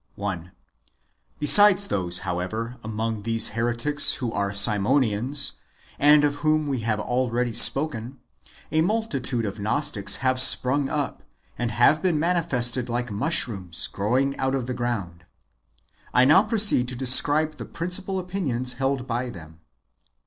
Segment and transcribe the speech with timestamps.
[0.15, 0.51] 1.
[1.37, 5.59] Besides those, however, among these heretics who are Simonians,
[5.99, 8.17] and of whom we have already spoken,
[8.71, 11.21] a multitude of Gnostics have sprung up,
[11.55, 15.23] and have been manifested like mushrooms growing out of the ground.
[16.15, 19.59] I now proceed to describe the principal opinions held by them.